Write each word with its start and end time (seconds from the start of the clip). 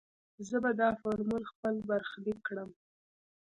زه 0.47 0.57
به 0.63 0.71
دا 0.79 0.89
فورمول 0.99 1.43
خپل 1.51 1.75
برخليک 1.89 2.39
کړم. 2.47 2.69